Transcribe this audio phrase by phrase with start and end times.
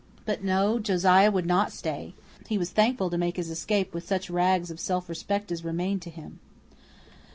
[0.25, 2.15] But, no, Josiah would not stay.
[2.47, 6.01] He was thankful to make his escape with such rags of self respect as remained
[6.01, 6.39] to him.